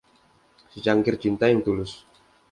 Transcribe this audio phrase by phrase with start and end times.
[0.75, 1.91] Secangkir cinta yang tulus.